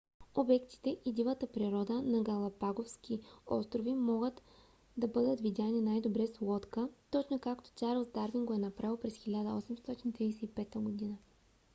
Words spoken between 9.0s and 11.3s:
1835 г